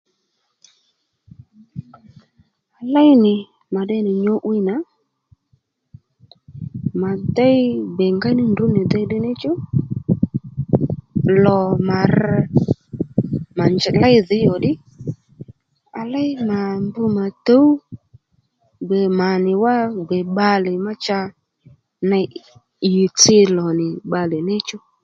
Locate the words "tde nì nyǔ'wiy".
3.85-4.59